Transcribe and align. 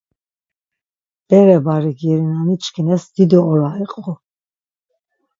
Bere 1.29 1.57
barik 1.65 1.99
yeri 2.07 2.25
na 2.31 2.41
niçkines 2.47 3.03
dido 3.15 3.39
ora 3.51 3.69
iqu. 3.83 4.05